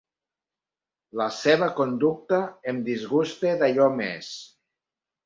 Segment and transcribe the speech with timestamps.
[1.19, 2.39] La seva conducta
[2.73, 4.31] em disgusta d'allò més.